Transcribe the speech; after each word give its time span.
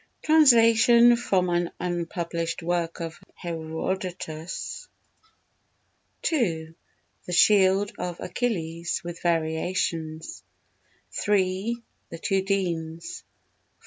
Translation 0.23 1.15
from 1.15 1.47
an 1.51 1.69
Unpublished 1.79 2.63
Work 2.63 3.01
of 3.01 3.19
Herodotus 3.35 4.87
ii. 6.33 6.73
The 7.27 7.31
Shield 7.31 7.91
of 7.99 8.19
Achilles, 8.19 9.03
with 9.03 9.21
Variations 9.21 10.41
iii. 11.27 11.83
The 12.09 12.17
Two 12.17 12.41
Deans 12.41 13.19
iv. 13.19 13.25